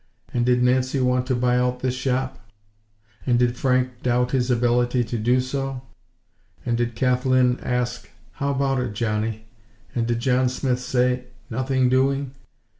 [0.33, 2.39] And did Nancy want to buy out this shop?
[3.27, 5.83] And did Frank doubt his ability to do so?
[6.65, 9.45] And did Kathlyn ask: "How about it, Johnny?"
[9.93, 12.31] and did John Smith say: "Nothing doing"?